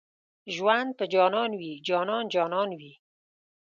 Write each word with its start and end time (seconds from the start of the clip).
ژوند 0.55 0.89
په 0.99 1.05
جانان 1.13 1.51
وي 1.59 1.71
جانان 1.87 2.23
جانان 2.33 2.69
وي 2.79 2.93